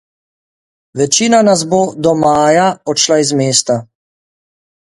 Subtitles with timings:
[1.01, 2.65] Večina nas bo do maja
[2.95, 3.77] odšla iz mesta.